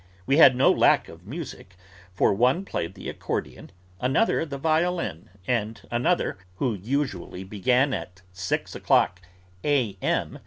We 0.25 0.37
had 0.37 0.55
no 0.55 0.71
lack 0.71 1.07
of 1.09 1.27
music, 1.27 1.75
for 2.11 2.33
one 2.33 2.65
played 2.65 2.95
the 2.95 3.07
accordion, 3.07 3.71
another 3.99 4.47
the 4.47 4.57
violin, 4.57 5.29
and 5.45 5.79
another 5.91 6.39
(who 6.55 6.73
usually 6.73 7.43
began 7.43 7.93
at 7.93 8.23
six 8.33 8.73
o'clock 8.73 9.21
A.M.) 9.63 10.39